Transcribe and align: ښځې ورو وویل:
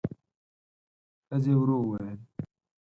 ښځې 1.27 1.53
ورو 1.57 1.77
وویل: 1.79 2.19